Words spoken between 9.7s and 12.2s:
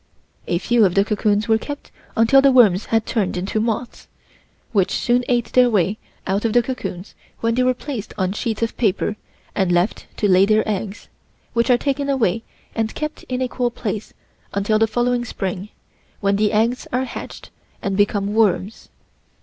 left to lay their eggs, which are taken